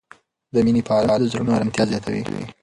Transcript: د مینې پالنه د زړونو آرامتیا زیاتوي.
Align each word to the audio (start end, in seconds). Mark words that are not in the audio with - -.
د 0.53 0.55
مینې 0.65 0.81
پالنه 0.89 1.15
د 1.19 1.23
زړونو 1.31 1.53
آرامتیا 1.55 1.83
زیاتوي. 1.91 2.21